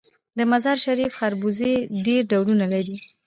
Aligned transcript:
د 0.37 0.39
مزار 0.51 0.77
شریف 0.85 1.11
خربوزې 1.19 1.73
ډیر 2.05 2.21
ډولونه 2.31 2.65
لري. 2.73 2.95